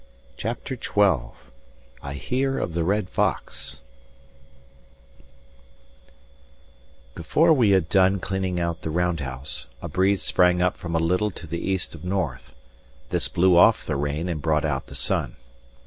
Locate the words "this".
13.09-13.27